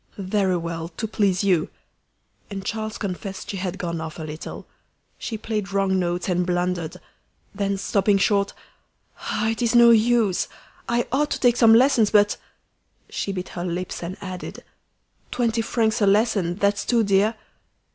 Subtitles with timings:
[0.17, 1.69] "Very well; to please you!"
[2.49, 4.65] And Charles confessed she had gone off a little.
[5.19, 6.97] She played wrong notes and blundered;
[7.53, 8.51] then, stopping short
[9.19, 9.49] "Ah!
[9.49, 10.47] it is no use.
[10.89, 12.37] I ought to take some lessons; but"
[13.11, 14.63] She bit her lips and added,
[15.29, 17.35] "Twenty francs a lesson, that's too dear!"